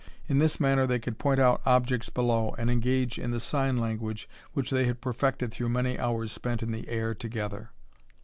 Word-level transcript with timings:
In 0.27 0.39
this 0.39 0.59
manner 0.59 0.87
they 0.87 0.97
could 0.97 1.19
point 1.19 1.39
out 1.39 1.61
objects 1.63 2.09
below 2.09 2.55
and 2.57 2.71
engage 2.71 3.19
in 3.19 3.29
the 3.29 3.39
sign 3.39 3.77
language 3.77 4.27
which 4.53 4.71
they 4.71 4.85
had 4.85 4.99
perfected 4.99 5.51
through 5.51 5.69
many 5.69 5.99
hours 5.99 6.31
spent 6.31 6.63
in 6.63 6.71
the 6.71 6.89
air 6.89 7.13
together. 7.13 7.69